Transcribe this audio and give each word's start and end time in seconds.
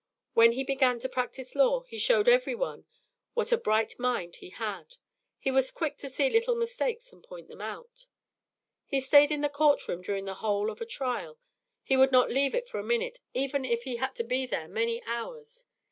When 0.33 0.53
he 0.53 0.63
began 0.63 0.97
to 1.01 1.07
practise 1.09 1.53
law, 1.53 1.81
he 1.81 1.99
showed 1.99 2.27
every 2.27 2.55
one 2.55 2.85
what 3.35 3.51
a 3.51 3.55
bright 3.57 3.99
mind 3.99 4.37
he 4.37 4.49
had. 4.49 4.95
He 5.37 5.51
was 5.51 5.69
quick 5.69 5.99
to 5.99 6.09
see 6.09 6.27
little 6.27 6.55
mistakes 6.55 7.13
and 7.13 7.23
point 7.23 7.49
them 7.49 7.61
out. 7.61 8.07
He 8.87 8.99
stayed 8.99 9.29
in 9.29 9.41
the 9.41 9.47
court 9.47 9.87
room 9.87 10.01
during 10.01 10.25
the 10.25 10.33
whole 10.41 10.71
of 10.71 10.81
a 10.81 10.87
trial. 10.87 11.37
He 11.83 11.97
would 11.97 12.11
not 12.11 12.31
leave 12.31 12.55
it 12.55 12.67
for 12.67 12.79
a 12.79 12.83
minute, 12.83 13.19
even 13.35 13.63
if 13.63 13.83
he 13.83 13.97
had 13.97 14.13
been 14.27 14.49
there 14.49 14.67
many 14.67 15.03
hours. 15.03 15.65